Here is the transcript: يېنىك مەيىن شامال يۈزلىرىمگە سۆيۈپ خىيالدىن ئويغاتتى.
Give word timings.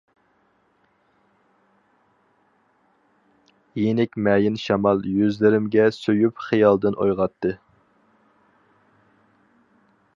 يېنىك 3.81 4.17
مەيىن 4.27 4.57
شامال 4.63 5.05
يۈزلىرىمگە 5.17 5.85
سۆيۈپ 5.97 6.41
خىيالدىن 6.47 6.97
ئويغاتتى. 7.05 7.53